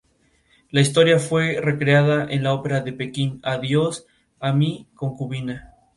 [0.71, 4.07] La historia fue recreada en la ópera de Pekín Adios
[4.39, 5.75] a mí concubina.